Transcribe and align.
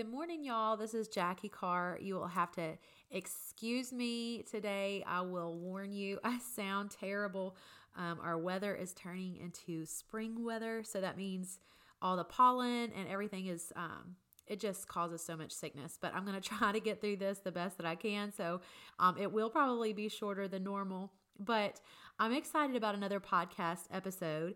Good 0.00 0.08
morning, 0.08 0.42
y'all. 0.42 0.78
This 0.78 0.94
is 0.94 1.08
Jackie 1.08 1.50
Carr. 1.50 1.98
You 2.00 2.14
will 2.14 2.28
have 2.28 2.50
to 2.52 2.78
excuse 3.10 3.92
me 3.92 4.42
today. 4.50 5.04
I 5.06 5.20
will 5.20 5.58
warn 5.58 5.92
you, 5.92 6.18
I 6.24 6.38
sound 6.38 6.90
terrible. 6.90 7.54
Um, 7.94 8.18
our 8.22 8.38
weather 8.38 8.74
is 8.74 8.94
turning 8.94 9.36
into 9.36 9.84
spring 9.84 10.42
weather, 10.42 10.82
so 10.84 11.02
that 11.02 11.18
means 11.18 11.58
all 12.00 12.16
the 12.16 12.24
pollen 12.24 12.92
and 12.96 13.08
everything 13.10 13.48
is, 13.48 13.74
um, 13.76 14.16
it 14.46 14.58
just 14.58 14.88
causes 14.88 15.22
so 15.22 15.36
much 15.36 15.52
sickness. 15.52 15.98
But 16.00 16.14
I'm 16.14 16.24
going 16.24 16.40
to 16.40 16.48
try 16.48 16.72
to 16.72 16.80
get 16.80 17.02
through 17.02 17.16
this 17.16 17.40
the 17.40 17.52
best 17.52 17.76
that 17.76 17.84
I 17.84 17.94
can. 17.94 18.32
So 18.32 18.62
um, 18.98 19.18
it 19.18 19.30
will 19.30 19.50
probably 19.50 19.92
be 19.92 20.08
shorter 20.08 20.48
than 20.48 20.64
normal. 20.64 21.12
But 21.38 21.78
I'm 22.18 22.32
excited 22.32 22.74
about 22.74 22.94
another 22.94 23.20
podcast 23.20 23.80
episode 23.92 24.54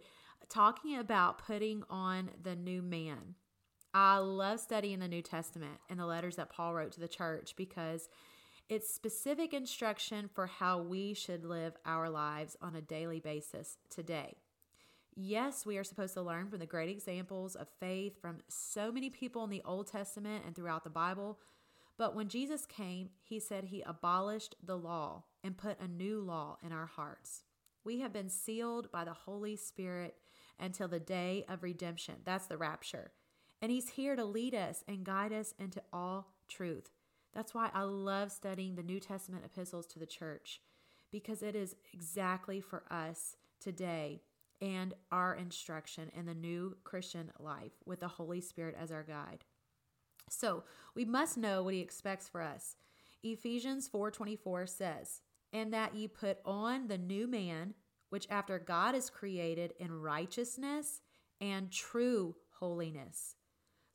talking 0.49 0.97
about 0.97 1.45
putting 1.45 1.83
on 1.91 2.31
the 2.43 2.57
new 2.57 2.81
man. 2.81 3.35
I 3.97 4.19
love 4.19 4.59
studying 4.59 4.99
the 4.99 5.07
New 5.07 5.23
Testament 5.23 5.79
and 5.89 6.01
the 6.01 6.07
letters 6.07 6.35
that 6.35 6.51
Paul 6.51 6.75
wrote 6.75 6.91
to 6.93 7.01
the 7.01 7.07
church 7.07 7.55
because 7.57 8.09
it's 8.69 8.93
specific 8.93 9.55
instruction 9.55 10.29
for 10.35 10.49
how 10.49 10.81
we 10.81 11.15
should 11.15 11.45
live 11.45 11.75
our 11.87 12.11
lives 12.11 12.57
on 12.61 12.75
a 12.75 12.81
daily 12.81 13.21
basis 13.21 13.79
today. 13.91 14.35
Yes, 15.15 15.65
we 15.65 15.79
are 15.79 15.85
supposed 15.85 16.15
to 16.15 16.23
learn 16.23 16.49
from 16.49 16.59
the 16.59 16.67
great 16.67 16.89
examples 16.89 17.55
of 17.55 17.69
faith 17.79 18.21
from 18.21 18.39
so 18.49 18.91
many 18.91 19.11
people 19.11 19.45
in 19.45 19.51
the 19.51 19.63
Old 19.65 19.87
Testament 19.87 20.43
and 20.45 20.57
throughout 20.57 20.83
the 20.83 20.91
Bible. 20.91 21.39
But 21.97 22.17
when 22.17 22.27
Jesus 22.27 22.67
came, 22.67 23.11
he 23.23 23.39
said 23.39 23.67
he 23.67 23.83
abolished 23.83 24.57
the 24.61 24.77
law 24.77 25.23
and 25.45 25.57
put 25.57 25.79
a 25.79 25.87
new 25.87 26.21
law 26.21 26.57
in 26.65 26.73
our 26.73 26.87
hearts. 26.87 27.45
We 27.85 28.01
have 28.01 28.13
been 28.13 28.29
sealed 28.29 28.91
by 28.91 29.05
the 29.05 29.13
Holy 29.13 29.55
Spirit 29.55 30.17
until 30.59 30.89
the 30.89 30.99
day 30.99 31.45
of 31.49 31.63
redemption. 31.63 32.17
That's 32.25 32.47
the 32.47 32.57
rapture. 32.57 33.13
And 33.65 33.71
He's 33.71 33.89
here 33.89 34.15
to 34.15 34.27
lead 34.27 34.55
us 34.55 34.85
and 34.87 35.07
guide 35.07 35.33
us 35.33 35.55
into 35.59 35.83
all 35.91 36.35
truth. 36.49 36.91
That's 37.33 37.55
why 37.55 37.71
I 37.73 37.85
love 37.85 38.31
studying 38.31 38.75
the 38.75 38.83
New 38.83 39.01
Testament 39.01 39.43
epistles 39.43 39.87
to 39.87 39.99
the 39.99 40.05
church 40.05 40.61
because 41.11 41.43
it 41.43 41.57
is 41.57 41.75
exactly 41.95 42.61
for 42.61 42.83
us 42.93 43.37
today 43.61 44.21
and 44.61 44.93
our 45.11 45.35
instruction 45.35 46.11
in 46.15 46.27
the 46.27 46.35
new 46.35 46.77
Christian 46.85 47.33
life 47.39 47.73
with 47.87 48.01
the 48.01 48.09
Holy 48.09 48.43
Spirit 48.43 48.77
as 48.79 48.93
our 48.93 49.03
guide. 49.03 49.47
So, 50.29 50.65
we 50.95 51.07
must 51.07 51.39
know 51.39 51.63
what 51.63 51.73
he 51.73 51.81
expects 51.81 52.29
for 52.29 52.43
us. 52.43 52.77
Ephesians 53.23 53.89
4:24 53.89 54.67
says, 54.67 55.23
"And 55.55 55.73
that 55.73 55.95
ye 55.95 56.07
put 56.07 56.43
on 56.45 56.89
the 56.89 56.99
new 56.99 57.27
man, 57.27 57.75
which 58.11 58.29
after 58.29 58.59
God 58.59 58.95
is 58.95 59.09
created 59.09 59.73
in 59.79 60.03
righteousness 60.03 61.01
and 61.41 61.73
true 61.73 62.37
holiness." 62.59 63.37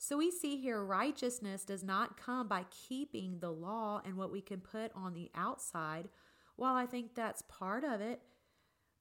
So 0.02 0.17
we 0.17 0.31
see 0.31 0.55
here 0.55 0.81
righteousness 0.81 1.66
does 1.66 1.83
not 1.83 2.16
come 2.16 2.47
by 2.47 2.66
keeping 2.88 3.39
the 3.39 3.52
law 3.52 4.02
and 4.05 4.16
what 4.16 4.31
we 4.31 4.39
can 4.39 4.61
put 4.61 4.94
on 4.95 5.14
the 5.14 5.30
outside. 5.36 6.08
While 6.55 6.73
I 6.75 6.86
think 6.86 7.14
that's 7.14 7.44
part 7.44 7.83
of 7.83 8.00
it, 8.00 8.22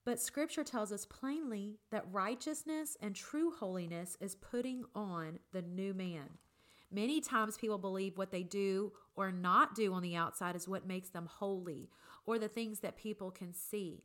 but 0.05 0.19
scripture 0.19 0.65
tells 0.65 0.91
us 0.91 1.07
plainly 1.07 1.79
that 1.93 2.11
righteousness 2.11 2.97
and 3.01 3.15
true 3.15 3.53
holiness 3.53 4.17
is 4.21 4.35
putting 4.35 4.85
on 4.93 5.39
the 5.53 5.63
new 5.63 5.95
man. 5.95 6.31
Many 6.91 7.21
times 7.21 7.57
people 7.57 7.79
believe 7.79 8.19
what 8.19 8.33
they 8.33 8.43
do 8.43 8.93
or 9.15 9.31
not 9.31 9.77
do 9.77 9.93
on 9.93 10.03
the 10.03 10.17
outside 10.17 10.57
is 10.57 10.67
what 10.67 10.87
makes 10.87 11.11
them 11.11 11.27
holy 11.27 11.91
or 12.27 12.41
the 12.41 12.49
things 12.49 12.81
that 12.81 12.97
people 12.97 13.31
can 13.31 13.55
see. 13.55 14.03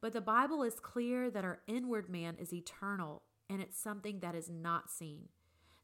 But 0.00 0.14
the 0.14 0.22
Bible 0.22 0.62
is 0.62 0.80
clear 0.80 1.30
that 1.30 1.44
our 1.44 1.60
inward 1.66 2.08
man 2.08 2.36
is 2.40 2.54
eternal 2.54 3.22
and 3.50 3.60
it's 3.60 3.78
something 3.78 4.20
that 4.20 4.34
is 4.34 4.48
not 4.48 4.90
seen. 4.90 5.28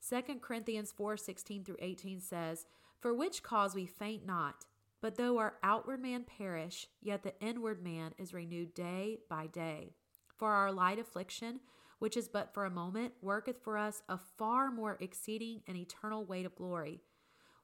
2 0.08 0.22
Corinthians 0.40 0.92
4 0.92 1.16
16 1.16 1.64
through 1.64 1.76
18 1.80 2.20
says, 2.20 2.66
For 3.00 3.12
which 3.12 3.42
cause 3.42 3.74
we 3.74 3.86
faint 3.86 4.24
not, 4.24 4.66
but 5.00 5.16
though 5.16 5.38
our 5.38 5.54
outward 5.62 6.00
man 6.00 6.24
perish, 6.24 6.88
yet 7.00 7.22
the 7.22 7.34
inward 7.40 7.82
man 7.82 8.12
is 8.18 8.32
renewed 8.32 8.74
day 8.74 9.18
by 9.28 9.46
day. 9.46 9.94
For 10.36 10.52
our 10.52 10.70
light 10.70 10.98
affliction, 10.98 11.60
which 11.98 12.16
is 12.16 12.28
but 12.28 12.52
for 12.52 12.64
a 12.64 12.70
moment, 12.70 13.14
worketh 13.20 13.62
for 13.62 13.76
us 13.78 14.02
a 14.08 14.18
far 14.18 14.70
more 14.70 14.96
exceeding 15.00 15.62
and 15.66 15.76
eternal 15.76 16.24
weight 16.24 16.46
of 16.46 16.54
glory. 16.54 17.00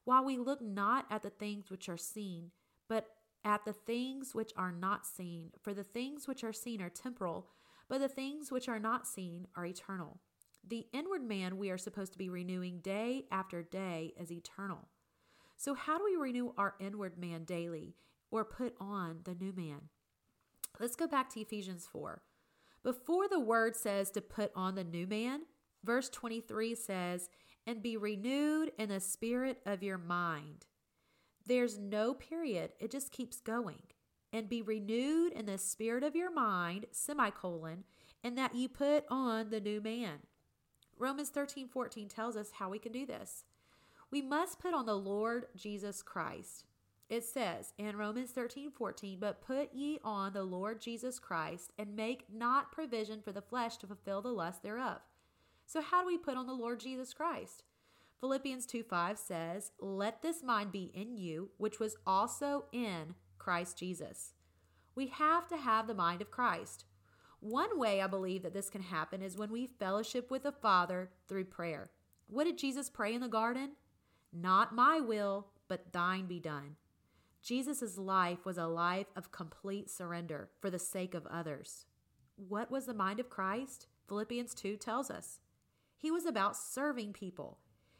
While 0.03 0.25
we 0.25 0.37
look 0.37 0.61
not 0.61 1.05
at 1.09 1.21
the 1.21 1.29
things 1.29 1.69
which 1.69 1.87
are 1.87 1.97
seen, 1.97 2.51
but 2.89 3.07
at 3.45 3.63
the 3.63 3.73
things 3.73 4.33
which 4.33 4.51
are 4.57 4.71
not 4.71 5.05
seen. 5.05 5.51
For 5.61 5.73
the 5.73 5.83
things 5.83 6.27
which 6.27 6.43
are 6.43 6.53
seen 6.53 6.81
are 6.81 6.89
temporal, 6.89 7.47
but 7.87 7.99
the 7.99 8.09
things 8.09 8.51
which 8.51 8.67
are 8.67 8.79
not 8.79 9.07
seen 9.07 9.47
are 9.55 9.65
eternal. 9.65 10.19
The 10.65 10.87
inward 10.93 11.23
man 11.23 11.57
we 11.57 11.69
are 11.69 11.77
supposed 11.77 12.13
to 12.13 12.17
be 12.17 12.29
renewing 12.29 12.79
day 12.79 13.25
after 13.31 13.61
day 13.61 14.13
is 14.17 14.31
eternal. 14.31 14.87
So, 15.57 15.73
how 15.73 15.97
do 15.97 16.05
we 16.05 16.15
renew 16.15 16.53
our 16.57 16.75
inward 16.79 17.17
man 17.17 17.43
daily 17.43 17.95
or 18.31 18.45
put 18.45 18.75
on 18.79 19.19
the 19.23 19.35
new 19.35 19.53
man? 19.53 19.89
Let's 20.79 20.95
go 20.95 21.07
back 21.07 21.29
to 21.31 21.41
Ephesians 21.41 21.87
4. 21.91 22.21
Before 22.83 23.27
the 23.27 23.39
word 23.39 23.75
says 23.75 24.09
to 24.11 24.21
put 24.21 24.51
on 24.55 24.75
the 24.75 24.83
new 24.83 25.05
man, 25.05 25.41
verse 25.83 26.09
23 26.09 26.75
says, 26.75 27.29
and 27.65 27.81
be 27.81 27.95
renewed 27.95 28.71
in 28.77 28.89
the 28.89 28.99
spirit 28.99 29.59
of 29.65 29.83
your 29.83 29.97
mind. 29.97 30.65
There's 31.45 31.77
no 31.77 32.13
period, 32.13 32.71
it 32.79 32.91
just 32.91 33.11
keeps 33.11 33.39
going. 33.39 33.83
And 34.31 34.49
be 34.49 34.63
renewed 34.63 35.33
in 35.33 35.45
the 35.45 35.59
spirit 35.59 36.03
of 36.03 36.15
your 36.15 36.31
mind, 36.31 36.87
semicolon, 36.91 37.83
and 38.23 38.35
that 38.37 38.55
you 38.55 38.67
put 38.67 39.05
on 39.09 39.51
the 39.51 39.61
new 39.61 39.79
man. 39.79 40.19
Romans 40.97 41.29
13 41.29 41.67
14 41.67 42.07
tells 42.07 42.35
us 42.35 42.51
how 42.59 42.69
we 42.69 42.79
can 42.79 42.91
do 42.91 43.05
this. 43.05 43.43
We 44.11 44.21
must 44.21 44.59
put 44.59 44.73
on 44.73 44.85
the 44.85 44.97
Lord 44.97 45.47
Jesus 45.55 46.01
Christ. 46.01 46.65
It 47.09 47.23
says 47.23 47.73
in 47.77 47.97
Romans 47.97 48.31
13 48.31 48.71
14, 48.71 49.19
but 49.19 49.41
put 49.41 49.73
ye 49.73 49.99
on 50.03 50.33
the 50.33 50.43
Lord 50.43 50.81
Jesus 50.81 51.19
Christ 51.19 51.71
and 51.77 51.95
make 51.95 52.25
not 52.33 52.71
provision 52.71 53.21
for 53.21 53.31
the 53.31 53.41
flesh 53.41 53.77
to 53.77 53.87
fulfill 53.87 54.21
the 54.21 54.29
lust 54.29 54.63
thereof. 54.63 54.99
So, 55.65 55.81
how 55.81 56.01
do 56.01 56.07
we 56.07 56.17
put 56.17 56.37
on 56.37 56.47
the 56.47 56.53
Lord 56.53 56.79
Jesus 56.79 57.13
Christ? 57.13 57.63
Philippians 58.19 58.65
2 58.65 58.83
5 58.83 59.17
says, 59.17 59.71
Let 59.79 60.21
this 60.21 60.43
mind 60.43 60.71
be 60.71 60.91
in 60.93 61.17
you, 61.17 61.49
which 61.57 61.79
was 61.79 61.97
also 62.07 62.65
in 62.71 63.15
Christ 63.37 63.77
Jesus. 63.77 64.33
We 64.95 65.07
have 65.07 65.47
to 65.49 65.57
have 65.57 65.87
the 65.87 65.93
mind 65.93 66.21
of 66.21 66.31
Christ. 66.31 66.85
One 67.43 67.77
way 67.77 68.01
I 68.01 68.07
believe 68.07 68.43
that 68.43 68.53
this 68.53 68.69
can 68.69 68.81
happen 68.81 69.21
is 69.21 69.35
when 69.35 69.51
we 69.51 69.67
fellowship 69.67 70.31
with 70.31 70.43
the 70.43 70.53
Father 70.53 71.09
through 71.27 71.43
prayer. 71.43 71.91
What 72.27 72.45
did 72.45 72.57
Jesus 72.57 72.89
pray 72.89 73.13
in 73.13 73.19
the 73.19 73.27
garden? 73.27 73.71
Not 74.31 74.73
my 74.73 75.01
will, 75.01 75.47
but 75.67 75.91
thine 75.91 76.25
be 76.25 76.39
done. 76.39 76.77
Jesus' 77.41 77.97
life 77.97 78.45
was 78.45 78.57
a 78.57 78.67
life 78.67 79.07
of 79.17 79.33
complete 79.33 79.89
surrender 79.89 80.51
for 80.61 80.69
the 80.69 80.79
sake 80.79 81.13
of 81.13 81.27
others. 81.27 81.85
What 82.37 82.71
was 82.71 82.85
the 82.85 82.93
mind 82.93 83.19
of 83.19 83.29
Christ? 83.29 83.87
Philippians 84.07 84.53
2 84.53 84.77
tells 84.77 85.11
us. 85.11 85.41
He 85.97 86.09
was 86.09 86.25
about 86.25 86.55
serving 86.55 87.11
people. 87.11 87.57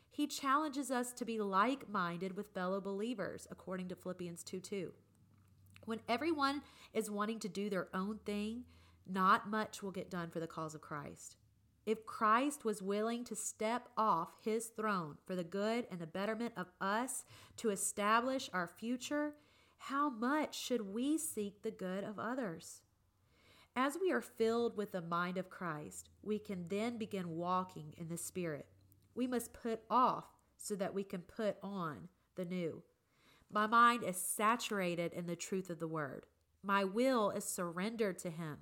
He 0.09 0.25
challenges 0.25 0.89
us 0.89 1.11
to 1.11 1.25
be 1.25 1.41
like 1.41 1.89
minded 1.89 2.37
with 2.37 2.53
fellow 2.53 2.79
believers, 2.79 3.45
according 3.51 3.89
to 3.89 3.95
Philippians 3.95 4.41
2 4.41 4.61
2. 4.61 4.93
When 5.83 5.99
everyone 6.07 6.61
is 6.93 7.11
wanting 7.11 7.39
to 7.39 7.49
do 7.49 7.69
their 7.69 7.89
own 7.93 8.19
thing, 8.25 8.63
not 9.07 9.49
much 9.49 9.83
will 9.83 9.91
get 9.91 10.09
done 10.09 10.29
for 10.29 10.39
the 10.39 10.47
cause 10.47 10.75
of 10.75 10.81
Christ. 10.81 11.35
If 11.85 12.05
Christ 12.05 12.63
was 12.63 12.81
willing 12.81 13.25
to 13.25 13.35
step 13.35 13.89
off 13.97 14.29
his 14.41 14.67
throne 14.67 15.17
for 15.25 15.35
the 15.35 15.43
good 15.43 15.85
and 15.91 15.99
the 15.99 16.07
betterment 16.07 16.53
of 16.55 16.71
us 16.79 17.25
to 17.57 17.69
establish 17.69 18.49
our 18.53 18.67
future, 18.67 19.33
how 19.77 20.09
much 20.09 20.57
should 20.57 20.93
we 20.93 21.17
seek 21.17 21.61
the 21.61 21.71
good 21.71 22.05
of 22.05 22.17
others? 22.19 22.81
As 23.75 23.97
we 23.99 24.11
are 24.11 24.21
filled 24.21 24.77
with 24.77 24.91
the 24.91 25.01
mind 25.01 25.37
of 25.37 25.49
Christ, 25.49 26.09
we 26.21 26.39
can 26.39 26.67
then 26.69 26.97
begin 26.97 27.35
walking 27.35 27.93
in 27.97 28.07
the 28.07 28.17
Spirit. 28.17 28.67
We 29.13 29.27
must 29.27 29.51
put 29.51 29.81
off 29.89 30.25
so 30.57 30.75
that 30.75 30.93
we 30.93 31.03
can 31.03 31.21
put 31.21 31.57
on 31.61 32.07
the 32.35 32.45
new. 32.45 32.83
My 33.51 33.67
mind 33.67 34.03
is 34.03 34.15
saturated 34.15 35.11
in 35.11 35.27
the 35.27 35.35
truth 35.35 35.69
of 35.69 35.79
the 35.79 35.87
word. 35.87 36.27
My 36.63 36.83
will 36.83 37.29
is 37.31 37.43
surrendered 37.43 38.19
to 38.19 38.29
him. 38.29 38.57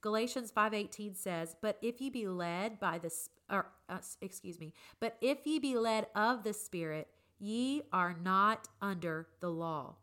Galatians 0.00 0.50
5:18 0.52 1.14
says, 1.14 1.56
"But 1.60 1.78
if 1.82 2.00
ye 2.00 2.10
be 2.10 2.28
led 2.28 2.78
by 2.78 2.98
the 2.98 3.12
or 3.50 3.72
uh, 3.88 3.98
excuse 4.20 4.60
me, 4.60 4.72
but 5.00 5.16
if 5.20 5.46
ye 5.46 5.58
be 5.58 5.76
led 5.76 6.08
of 6.14 6.44
the 6.44 6.52
Spirit, 6.52 7.08
ye 7.38 7.82
are 7.92 8.14
not 8.14 8.68
under 8.80 9.28
the 9.40 9.50
law." 9.50 9.96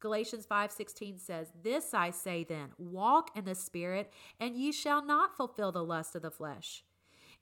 Galatians 0.00 0.46
5:16 0.46 1.18
says, 1.18 1.52
"This 1.62 1.92
I 1.94 2.10
say 2.10 2.44
then, 2.44 2.72
walk 2.78 3.36
in 3.36 3.44
the 3.44 3.54
spirit, 3.54 4.12
and 4.38 4.56
ye 4.56 4.72
shall 4.72 5.04
not 5.04 5.36
fulfill 5.36 5.72
the 5.72 5.84
lust 5.84 6.14
of 6.14 6.22
the 6.22 6.30
flesh." 6.30 6.84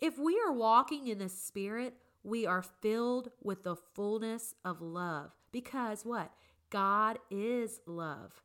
If 0.00 0.18
we 0.18 0.40
are 0.40 0.52
walking 0.52 1.06
in 1.06 1.18
the 1.18 1.28
spirit, 1.28 2.00
we 2.22 2.46
are 2.46 2.62
filled 2.62 3.30
with 3.42 3.62
the 3.62 3.76
fullness 3.76 4.54
of 4.64 4.80
love 4.80 5.32
because 5.50 6.04
what? 6.04 6.32
God 6.70 7.18
is 7.30 7.80
love. 7.86 8.42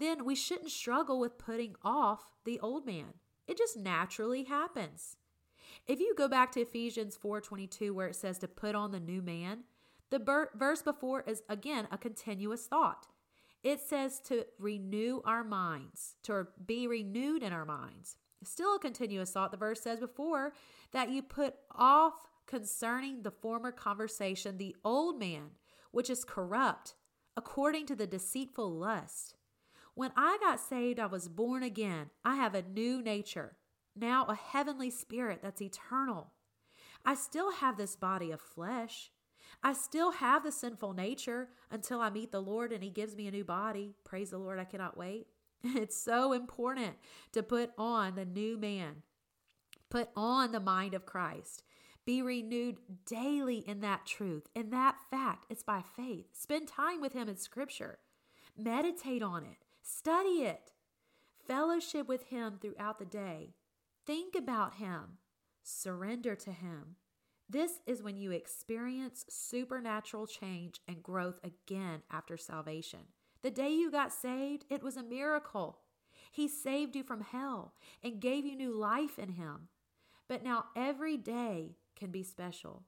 Then 0.00 0.24
we 0.24 0.34
shouldn't 0.34 0.70
struggle 0.70 1.20
with 1.20 1.38
putting 1.38 1.76
off 1.84 2.32
the 2.44 2.58
old 2.60 2.86
man. 2.86 3.14
It 3.46 3.58
just 3.58 3.76
naturally 3.76 4.44
happens. 4.44 5.16
If 5.86 6.00
you 6.00 6.14
go 6.16 6.26
back 6.26 6.52
to 6.52 6.62
Ephesians 6.62 7.18
4:22 7.18 7.92
where 7.94 8.08
it 8.08 8.16
says 8.16 8.38
to 8.38 8.48
put 8.48 8.74
on 8.74 8.92
the 8.92 8.98
new 8.98 9.20
man, 9.20 9.64
the 10.08 10.18
ber- 10.18 10.52
verse 10.54 10.82
before 10.82 11.22
is 11.26 11.42
again 11.50 11.86
a 11.90 11.98
continuous 11.98 12.66
thought. 12.66 13.08
It 13.62 13.80
says 13.80 14.20
to 14.20 14.46
renew 14.58 15.20
our 15.26 15.44
minds, 15.44 16.16
to 16.22 16.48
be 16.64 16.86
renewed 16.86 17.42
in 17.42 17.52
our 17.52 17.66
minds. 17.66 18.16
Still 18.42 18.76
a 18.76 18.80
continuous 18.80 19.32
thought. 19.32 19.50
The 19.50 19.58
verse 19.58 19.82
says 19.82 20.00
before 20.00 20.54
that 20.92 21.10
you 21.10 21.22
put 21.22 21.56
off 21.72 22.30
concerning 22.46 23.22
the 23.22 23.30
former 23.30 23.70
conversation 23.70 24.56
the 24.56 24.74
old 24.82 25.18
man, 25.18 25.50
which 25.90 26.08
is 26.08 26.24
corrupt, 26.24 26.94
according 27.36 27.84
to 27.86 27.94
the 27.94 28.06
deceitful 28.06 28.70
lust. 28.70 29.34
When 30.00 30.12
I 30.16 30.38
got 30.40 30.60
saved, 30.60 30.98
I 30.98 31.04
was 31.04 31.28
born 31.28 31.62
again. 31.62 32.08
I 32.24 32.36
have 32.36 32.54
a 32.54 32.62
new 32.62 33.02
nature, 33.02 33.58
now 33.94 34.24
a 34.24 34.34
heavenly 34.34 34.88
spirit 34.88 35.40
that's 35.42 35.60
eternal. 35.60 36.32
I 37.04 37.14
still 37.14 37.52
have 37.52 37.76
this 37.76 37.96
body 37.96 38.30
of 38.30 38.40
flesh. 38.40 39.10
I 39.62 39.74
still 39.74 40.12
have 40.12 40.42
the 40.42 40.52
sinful 40.52 40.94
nature 40.94 41.50
until 41.70 42.00
I 42.00 42.08
meet 42.08 42.32
the 42.32 42.40
Lord 42.40 42.72
and 42.72 42.82
He 42.82 42.88
gives 42.88 43.14
me 43.14 43.26
a 43.26 43.30
new 43.30 43.44
body. 43.44 43.92
Praise 44.02 44.30
the 44.30 44.38
Lord, 44.38 44.58
I 44.58 44.64
cannot 44.64 44.96
wait. 44.96 45.26
It's 45.64 46.02
so 46.02 46.32
important 46.32 46.94
to 47.32 47.42
put 47.42 47.72
on 47.76 48.14
the 48.14 48.24
new 48.24 48.56
man, 48.56 49.02
put 49.90 50.08
on 50.16 50.52
the 50.52 50.60
mind 50.60 50.94
of 50.94 51.04
Christ. 51.04 51.62
Be 52.06 52.22
renewed 52.22 52.78
daily 53.04 53.58
in 53.58 53.80
that 53.80 54.06
truth, 54.06 54.48
in 54.54 54.70
that 54.70 54.96
fact. 55.10 55.44
It's 55.50 55.62
by 55.62 55.82
faith. 55.94 56.28
Spend 56.32 56.68
time 56.68 57.02
with 57.02 57.12
Him 57.12 57.28
in 57.28 57.36
Scripture. 57.36 57.98
Meditate 58.56 59.22
on 59.22 59.44
it, 59.44 59.58
study 59.90 60.42
it, 60.44 60.72
fellowship 61.46 62.08
with 62.08 62.24
Him 62.28 62.58
throughout 62.60 62.98
the 62.98 63.04
day. 63.04 63.54
Think 64.06 64.34
about 64.34 64.74
Him, 64.74 65.18
surrender 65.62 66.34
to 66.36 66.52
Him. 66.52 66.96
This 67.48 67.80
is 67.86 68.02
when 68.02 68.16
you 68.16 68.30
experience 68.30 69.24
supernatural 69.28 70.26
change 70.26 70.80
and 70.86 71.02
growth 71.02 71.40
again 71.42 72.02
after 72.10 72.36
salvation. 72.36 73.00
The 73.42 73.50
day 73.50 73.70
you 73.70 73.90
got 73.90 74.12
saved, 74.12 74.64
it 74.70 74.82
was 74.82 74.96
a 74.96 75.02
miracle. 75.02 75.80
He 76.30 76.46
saved 76.46 76.94
you 76.94 77.02
from 77.02 77.22
hell 77.22 77.74
and 78.02 78.20
gave 78.20 78.46
you 78.46 78.54
new 78.54 78.72
life 78.72 79.18
in 79.18 79.30
Him. 79.30 79.68
But 80.28 80.44
now 80.44 80.66
every 80.76 81.16
day 81.16 81.76
can 81.96 82.10
be 82.10 82.22
special. 82.22 82.84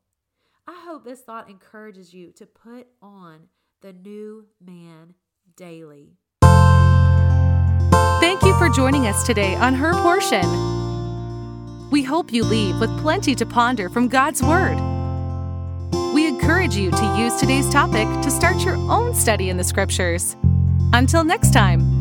I 0.66 0.80
hope 0.84 1.04
this 1.04 1.22
thought 1.22 1.50
encourages 1.50 2.14
you 2.14 2.30
to 2.32 2.46
put 2.46 2.86
on 3.00 3.48
the 3.80 3.92
new 3.92 4.46
man 4.64 5.14
daily. 5.56 6.18
Thank 8.20 8.42
you 8.42 8.56
for 8.58 8.68
joining 8.68 9.06
us 9.06 9.24
today 9.24 9.54
on 9.56 9.74
Her 9.74 9.92
Portion. 10.02 11.90
We 11.90 12.02
hope 12.02 12.32
you 12.32 12.44
leave 12.44 12.78
with 12.80 12.90
plenty 13.00 13.34
to 13.34 13.44
ponder 13.44 13.88
from 13.88 14.08
God's 14.08 14.42
Word. 14.42 14.78
We 16.14 16.26
encourage 16.26 16.74
you 16.74 16.90
to 16.90 17.16
use 17.18 17.36
today's 17.36 17.68
topic 17.68 18.06
to 18.22 18.30
start 18.30 18.64
your 18.64 18.76
own 18.76 19.14
study 19.14 19.50
in 19.50 19.56
the 19.56 19.64
Scriptures. 19.64 20.36
Until 20.92 21.24
next 21.24 21.52
time. 21.52 21.91